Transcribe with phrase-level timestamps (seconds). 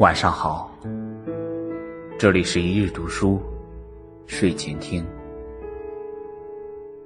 [0.00, 0.74] 晚上好，
[2.18, 3.38] 这里是一日读书
[4.26, 5.04] 睡前听，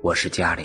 [0.00, 0.64] 我是嘉林。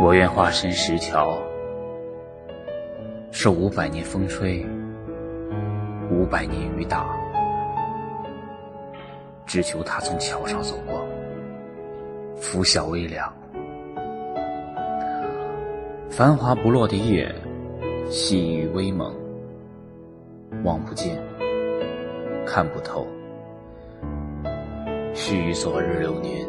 [0.00, 1.40] 我愿化身石桥，
[3.30, 4.66] 受五百年风吹，
[6.10, 7.16] 五百年雨打，
[9.46, 11.06] 只求他从桥上走过，
[12.34, 13.32] 拂晓微凉。
[16.10, 17.32] 繁华不落的夜，
[18.10, 19.14] 细雨微蒙，
[20.64, 21.16] 望不见，
[22.44, 23.06] 看不透。
[25.14, 26.44] 须臾昨日流年，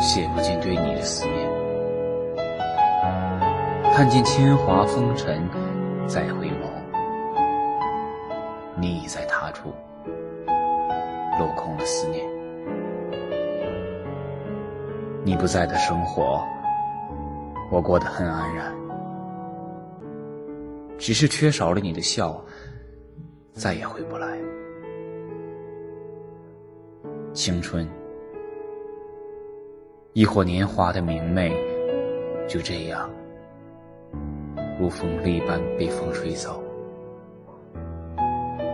[0.00, 1.46] 写不尽对你的思念。
[3.92, 5.46] 看见铅华风尘，
[6.06, 6.66] 再回眸，
[8.76, 9.74] 你已在他处，
[11.38, 12.24] 落空了思念。
[15.22, 16.42] 你不在的生活。
[17.70, 18.74] 我过得很安然，
[20.98, 22.44] 只是缺少了你的笑，
[23.52, 24.36] 再也回不来。
[27.32, 27.88] 青春，
[30.14, 31.54] 亦或年华的明媚，
[32.48, 33.08] 就这样
[34.80, 36.60] 如风粒般被风吹走，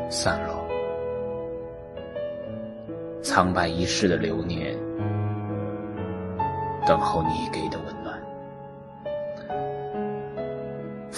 [0.08, 0.64] 散落。
[3.20, 4.74] 苍白一世的流年，
[6.86, 7.95] 等候你给的温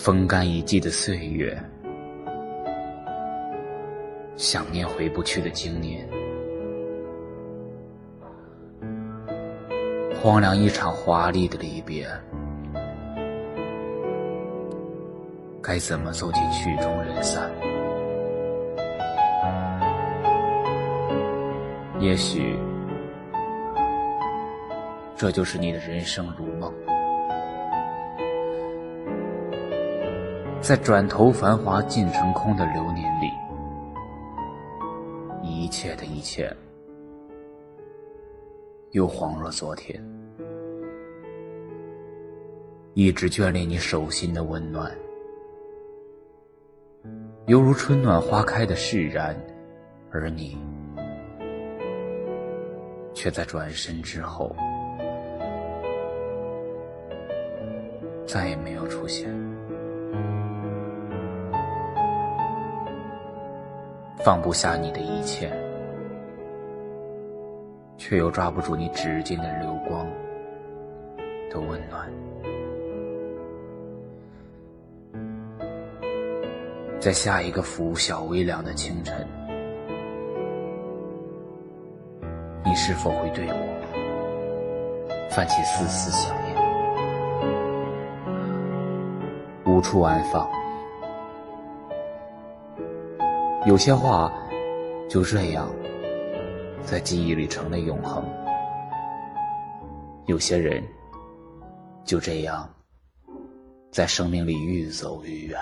[0.09, 1.55] 风干一季的岁月，
[4.39, 6.09] 想念回不去的经年，
[10.19, 12.09] 荒凉一场华丽的离别，
[15.61, 17.51] 该怎么走进曲终人散？
[22.01, 22.57] 也许，
[25.15, 26.73] 这就是你的人生如梦。
[30.69, 33.33] 在转头繁华尽成空的流年里，
[35.43, 36.55] 一切的一切
[38.91, 39.99] 又恍若昨天。
[42.93, 44.95] 一直眷恋你手心的温暖，
[47.47, 49.35] 犹如春暖花开的释然，
[50.11, 50.59] 而你
[53.15, 54.55] 却在转身之后
[58.27, 59.35] 再也没有出现。
[64.29, 65.51] 放不下你的一切，
[67.97, 70.07] 却又抓不住你指尖的流光
[71.51, 72.07] 的温暖。
[77.01, 79.27] 在下一个拂晓微凉的清晨，
[82.63, 83.57] 你是否会对我
[85.31, 86.55] 泛起丝丝想念？
[89.65, 90.58] 无处安放。
[93.69, 94.33] 有些话
[95.11, 95.69] 就这样
[96.83, 98.25] 在记忆里成了永恒，
[100.25, 100.83] 有些人
[102.03, 102.67] 就这样
[103.93, 105.61] 在生命里愈走愈远，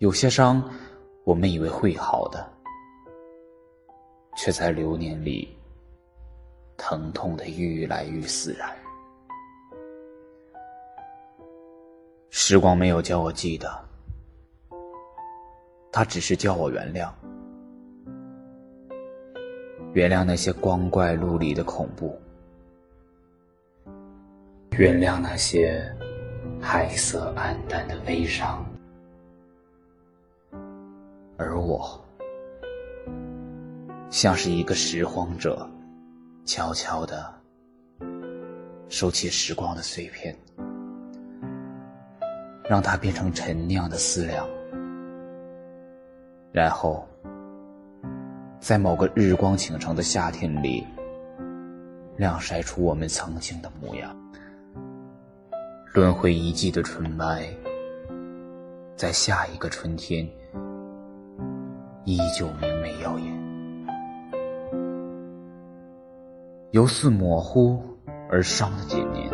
[0.00, 0.62] 有些伤
[1.24, 2.46] 我们以为会好的，
[4.36, 5.56] 却在流年里
[6.76, 8.68] 疼痛的愈来愈自然。
[12.28, 13.85] 时光没有教我记得。
[15.96, 17.10] 他只是叫我原谅，
[19.94, 22.20] 原谅那些光怪陆离的恐怖，
[24.72, 25.82] 原谅那些
[26.60, 28.62] 海色暗淡的悲伤，
[31.38, 31.98] 而我，
[34.10, 35.66] 像是一个拾荒者，
[36.44, 37.34] 悄悄的
[38.90, 40.36] 收起时光的碎片，
[42.68, 44.46] 让它变成陈酿的思量。
[46.56, 47.06] 然后，
[48.60, 50.86] 在某个日光倾城的夏天里，
[52.16, 54.16] 晾晒出我们曾经的模样。
[55.92, 57.46] 轮回一季的纯白，
[58.96, 60.26] 在下一个春天
[62.04, 63.36] 依旧明媚耀眼。
[66.70, 67.82] 由似模糊
[68.30, 69.30] 而伤的纪念，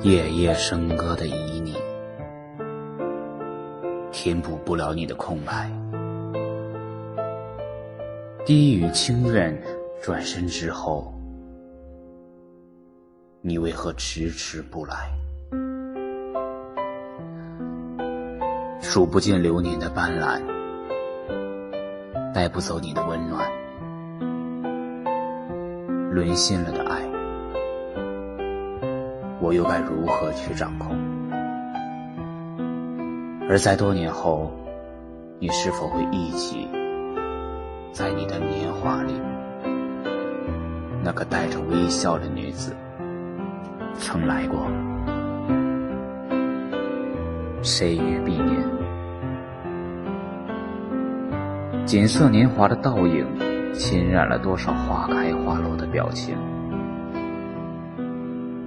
[0.00, 1.79] 夜夜笙歌的旖旎。
[4.12, 5.70] 填补不了你的空白。
[8.44, 9.56] 低语轻怨，
[10.02, 11.14] 转身之后，
[13.42, 15.10] 你为何迟迟不来？
[18.80, 20.40] 数不尽流年的斑斓，
[22.34, 23.48] 带不走你的温暖。
[26.10, 27.02] 沦陷了的爱，
[29.40, 31.19] 我又该如何去掌控？
[33.50, 34.48] 而在多年后，
[35.40, 36.68] 你是否会忆起，
[37.90, 39.12] 在你的年华里，
[41.02, 42.76] 那个带着微笑的女子
[43.94, 44.68] 曾来过？
[47.60, 48.64] 谁与彼年？
[51.84, 53.26] 锦瑟年华的倒影，
[53.74, 56.36] 侵染了多少花开花落的表情？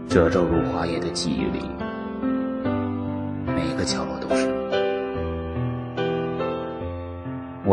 [0.09, 1.61] 褶皱如花叶的记忆里，
[3.45, 4.52] 每个角落都是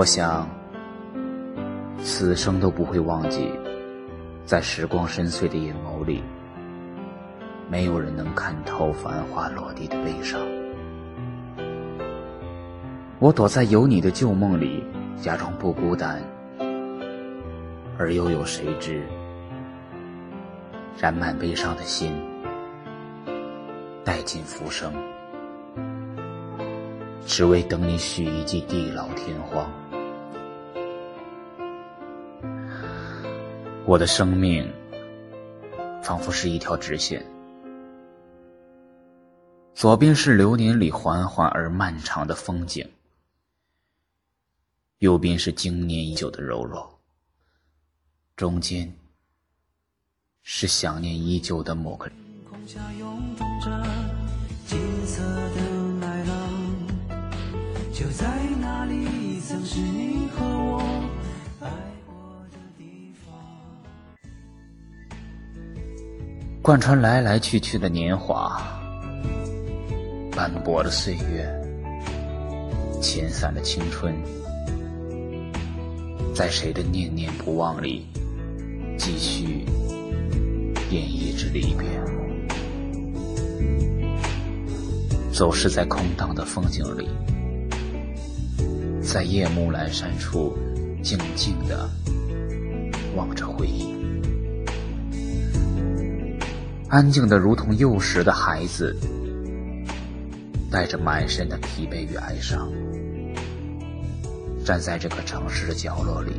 [0.01, 0.49] 我想，
[2.03, 3.51] 此生都不会忘记，
[4.47, 6.23] 在时光深邃的眼眸里，
[7.69, 10.41] 没有人能看透繁花落地的悲伤。
[13.19, 14.83] 我躲在有你的旧梦里，
[15.21, 16.19] 假装不孤单，
[17.99, 19.07] 而又有谁知，
[20.99, 22.11] 染满悲伤的心，
[24.03, 24.95] 带尽浮生，
[27.27, 29.71] 只为等你许一记地老天荒。
[33.91, 34.73] 我的生命
[36.01, 37.27] 仿佛是一条直线，
[39.75, 42.89] 左边是流年里缓缓而漫长的风景。
[44.99, 47.01] 右边是经年已久的柔弱，
[48.37, 48.95] 中间
[50.45, 52.15] 是想念依旧的某个人。
[66.63, 68.61] 贯穿来来去去的年华，
[70.33, 71.49] 斑驳的岁月，
[73.01, 74.15] 遣散的青春。
[76.35, 78.07] 在谁的念念不忘里，
[78.99, 79.65] 继续
[80.91, 81.89] 演绎着离别。
[85.33, 87.09] 走失在空荡的风景里，
[89.03, 90.55] 在夜幕阑珊处，
[91.03, 91.89] 静静的
[93.17, 93.95] 望着回忆，
[96.91, 98.97] 安静的如同幼时的孩子，
[100.73, 102.69] 带着满身的疲惫与哀伤。
[104.65, 106.33] 站在这个城市的角落里，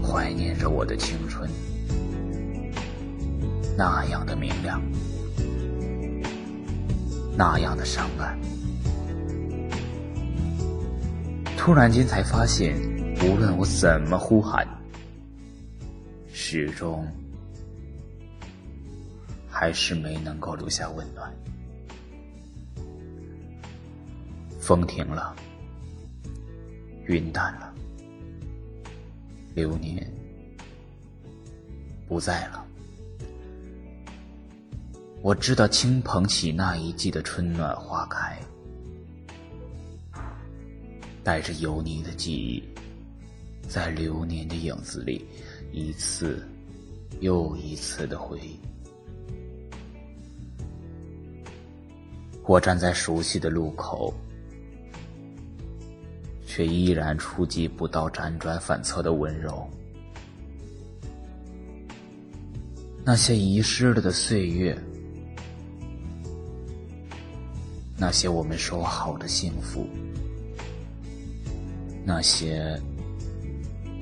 [0.00, 1.50] 怀念着我的青春，
[3.76, 4.80] 那样的明亮，
[7.36, 8.38] 那样的伤感。
[11.56, 12.76] 突然间才发现，
[13.24, 14.64] 无论我怎么呼喊，
[16.32, 17.04] 始终
[19.64, 21.34] 还是没能够留下温暖。
[24.60, 25.34] 风停了。
[27.06, 27.74] 云淡了，
[29.54, 30.06] 流年
[32.06, 32.62] 不在了。
[35.22, 38.38] 我知道，轻捧起那一季的春暖花开，
[41.22, 42.62] 带着油腻的记忆，
[43.66, 45.24] 在流年的影子里，
[45.72, 46.46] 一次
[47.20, 48.60] 又一次的回忆。
[52.46, 54.14] 我站在熟悉的路口。
[56.46, 59.68] 却依然触及不到辗转反侧的温柔。
[63.04, 64.78] 那些遗失了的岁月，
[67.96, 69.84] 那些我们说好的幸福，
[72.04, 72.80] 那些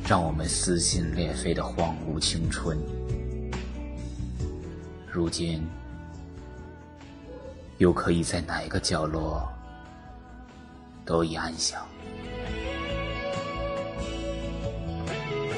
[0.07, 2.77] 让我们撕心裂肺的荒芜青春，
[5.11, 5.63] 如今
[7.83, 9.43] 又可以在哪个角落
[11.05, 11.85] 得以安详？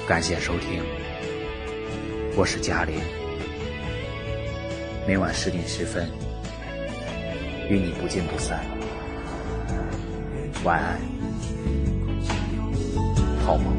[0.08, 0.82] 感谢收听，
[2.34, 2.98] 我是嘉玲，
[5.06, 6.08] 每晚十点十分
[7.68, 8.64] 与你不见不散，
[10.64, 10.98] 晚安，
[13.44, 13.70] 好梦。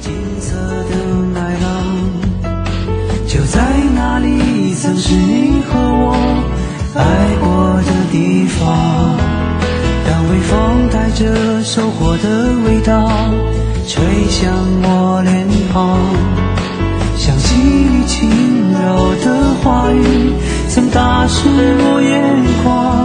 [0.00, 0.96] 金色的
[1.32, 1.86] 麦浪，
[3.28, 3.60] 就在
[3.94, 6.16] 那里，曾是你和我
[6.96, 7.31] 爱
[8.64, 13.08] 当微风带着收获的味道。
[13.84, 14.54] 吹向
[14.84, 15.98] 我脸庞，
[17.16, 18.30] 想起你轻
[18.72, 20.32] 柔的话语，
[20.68, 23.01] 曾打湿我眼眶。